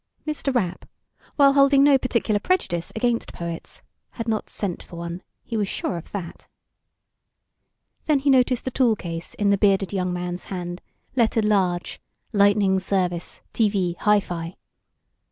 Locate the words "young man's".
9.93-10.45